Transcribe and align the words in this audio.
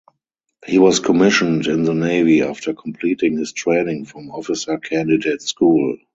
He 0.65 0.79
was 0.79 0.99
commissioned 0.99 1.67
in 1.67 1.83
the 1.83 1.93
Navy 1.93 2.41
after 2.41 2.73
completing 2.73 3.37
his 3.37 3.51
training 3.53 4.05
from 4.05 4.31
Officer 4.31 4.79
Candidate 4.79 5.43
School. 5.43 5.97